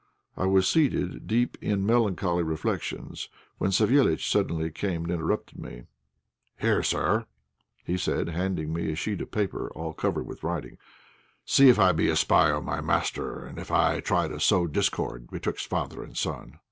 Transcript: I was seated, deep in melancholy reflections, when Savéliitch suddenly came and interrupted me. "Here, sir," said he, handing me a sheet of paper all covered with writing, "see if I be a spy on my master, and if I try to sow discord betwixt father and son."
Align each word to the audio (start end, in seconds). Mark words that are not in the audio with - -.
I 0.35 0.47
was 0.47 0.67
seated, 0.67 1.27
deep 1.27 1.59
in 1.61 1.85
melancholy 1.85 2.41
reflections, 2.41 3.29
when 3.59 3.69
Savéliitch 3.69 4.27
suddenly 4.31 4.71
came 4.71 5.03
and 5.03 5.11
interrupted 5.13 5.59
me. 5.59 5.83
"Here, 6.59 6.81
sir," 6.81 7.27
said 7.97 8.29
he, 8.29 8.33
handing 8.33 8.73
me 8.73 8.91
a 8.91 8.95
sheet 8.95 9.21
of 9.21 9.29
paper 9.29 9.69
all 9.75 9.93
covered 9.93 10.25
with 10.25 10.41
writing, 10.41 10.79
"see 11.45 11.69
if 11.69 11.77
I 11.77 11.91
be 11.91 12.09
a 12.09 12.15
spy 12.15 12.49
on 12.49 12.65
my 12.65 12.81
master, 12.81 13.45
and 13.45 13.59
if 13.59 13.69
I 13.69 13.99
try 13.99 14.27
to 14.27 14.39
sow 14.39 14.65
discord 14.65 15.29
betwixt 15.29 15.67
father 15.67 16.01
and 16.01 16.17
son." 16.17 16.57